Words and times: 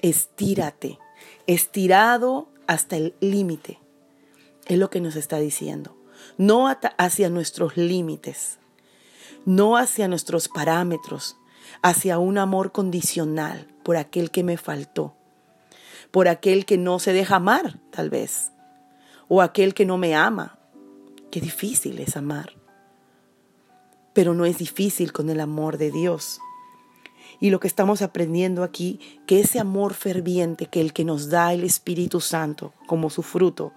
Estírate, 0.00 0.98
estirado 1.46 2.48
hasta 2.66 2.96
el 2.96 3.14
límite. 3.20 3.80
Es 4.64 4.78
lo 4.78 4.88
que 4.88 5.02
nos 5.02 5.14
está 5.14 5.38
diciendo. 5.38 5.94
No 6.38 6.74
hacia 6.96 7.28
nuestros 7.28 7.76
límites, 7.76 8.58
no 9.44 9.76
hacia 9.76 10.08
nuestros 10.08 10.48
parámetros, 10.48 11.36
hacia 11.82 12.18
un 12.18 12.38
amor 12.38 12.72
condicional 12.72 13.66
por 13.82 13.96
aquel 13.96 14.30
que 14.30 14.42
me 14.42 14.56
faltó, 14.56 15.14
por 16.10 16.28
aquel 16.28 16.64
que 16.64 16.78
no 16.78 16.98
se 16.98 17.12
deja 17.12 17.36
amar, 17.36 17.78
tal 17.90 18.10
vez, 18.10 18.52
o 19.28 19.42
aquel 19.42 19.74
que 19.74 19.84
no 19.84 19.98
me 19.98 20.14
ama. 20.14 20.58
Qué 21.30 21.40
difícil 21.40 21.98
es 21.98 22.16
amar. 22.16 22.54
Pero 24.14 24.34
no 24.34 24.46
es 24.46 24.58
difícil 24.58 25.12
con 25.12 25.28
el 25.30 25.40
amor 25.40 25.76
de 25.76 25.90
Dios. 25.90 26.40
Y 27.40 27.50
lo 27.50 27.60
que 27.60 27.68
estamos 27.68 28.02
aprendiendo 28.02 28.64
aquí, 28.64 28.98
que 29.26 29.40
ese 29.40 29.60
amor 29.60 29.94
ferviente 29.94 30.66
que 30.66 30.80
el 30.80 30.92
que 30.92 31.04
nos 31.04 31.28
da 31.28 31.52
el 31.52 31.62
Espíritu 31.62 32.20
Santo 32.20 32.72
como 32.86 33.10
su 33.10 33.22
fruto, 33.22 33.72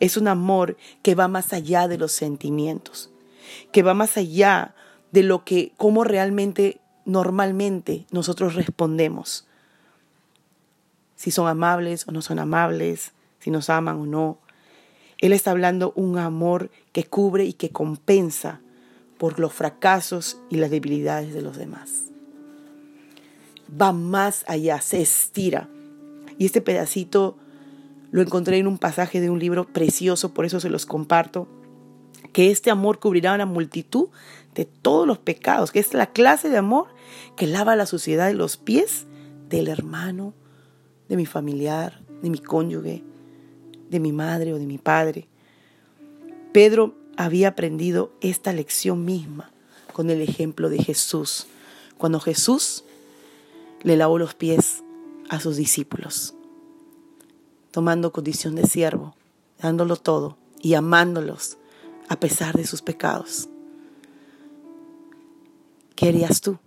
es 0.00 0.16
un 0.16 0.28
amor 0.28 0.76
que 1.02 1.14
va 1.14 1.28
más 1.28 1.52
allá 1.52 1.88
de 1.88 1.96
los 1.96 2.12
sentimientos, 2.12 3.11
que 3.72 3.82
va 3.82 3.94
más 3.94 4.16
allá 4.16 4.74
de 5.12 5.22
lo 5.22 5.44
que, 5.44 5.72
cómo 5.76 6.04
realmente, 6.04 6.80
normalmente 7.04 8.06
nosotros 8.10 8.54
respondemos. 8.54 9.46
Si 11.16 11.30
son 11.30 11.46
amables 11.46 12.08
o 12.08 12.12
no 12.12 12.22
son 12.22 12.38
amables, 12.38 13.12
si 13.38 13.50
nos 13.50 13.70
aman 13.70 13.98
o 13.98 14.06
no. 14.06 14.38
Él 15.18 15.32
está 15.32 15.52
hablando 15.52 15.92
un 15.94 16.18
amor 16.18 16.70
que 16.92 17.04
cubre 17.04 17.44
y 17.44 17.52
que 17.52 17.70
compensa 17.70 18.60
por 19.18 19.38
los 19.38 19.52
fracasos 19.52 20.40
y 20.50 20.56
las 20.56 20.70
debilidades 20.70 21.32
de 21.32 21.42
los 21.42 21.56
demás. 21.56 22.06
Va 23.80 23.92
más 23.92 24.44
allá, 24.48 24.80
se 24.80 25.00
estira. 25.00 25.68
Y 26.38 26.46
este 26.46 26.60
pedacito 26.60 27.36
lo 28.10 28.20
encontré 28.20 28.58
en 28.58 28.66
un 28.66 28.78
pasaje 28.78 29.20
de 29.20 29.30
un 29.30 29.38
libro 29.38 29.64
precioso, 29.64 30.34
por 30.34 30.44
eso 30.44 30.60
se 30.60 30.70
los 30.70 30.86
comparto, 30.86 31.46
que 32.32 32.50
este 32.50 32.70
amor 32.70 32.98
cubrirá 32.98 33.34
una 33.34 33.46
multitud 33.46 34.08
de 34.54 34.64
todos 34.64 35.06
los 35.06 35.18
pecados, 35.18 35.70
que 35.70 35.78
es 35.78 35.94
la 35.94 36.12
clase 36.12 36.48
de 36.48 36.58
amor 36.58 36.86
que 37.36 37.46
lava 37.46 37.76
la 37.76 37.86
suciedad 37.86 38.26
de 38.26 38.34
los 38.34 38.56
pies 38.56 39.06
del 39.48 39.68
hermano, 39.68 40.34
de 41.08 41.16
mi 41.16 41.26
familiar, 41.26 42.00
de 42.22 42.30
mi 42.30 42.38
cónyuge, 42.38 43.02
de 43.90 44.00
mi 44.00 44.12
madre 44.12 44.52
o 44.52 44.58
de 44.58 44.66
mi 44.66 44.78
padre. 44.78 45.28
Pedro 46.52 46.94
había 47.16 47.48
aprendido 47.48 48.12
esta 48.20 48.52
lección 48.52 49.04
misma 49.04 49.50
con 49.92 50.10
el 50.10 50.20
ejemplo 50.22 50.70
de 50.70 50.82
Jesús, 50.82 51.46
cuando 51.98 52.20
Jesús 52.20 52.84
le 53.82 53.96
lavó 53.96 54.18
los 54.18 54.34
pies 54.34 54.82
a 55.28 55.40
sus 55.40 55.56
discípulos, 55.56 56.34
tomando 57.70 58.12
condición 58.12 58.54
de 58.54 58.66
siervo, 58.66 59.14
dándolo 59.60 59.96
todo 59.96 60.36
y 60.60 60.74
amándolos 60.74 61.58
a 62.12 62.20
pesar 62.20 62.54
de 62.54 62.66
sus 62.66 62.82
pecados. 62.82 63.48
¿Qué 65.96 66.08
harías 66.08 66.42
tú? 66.42 66.58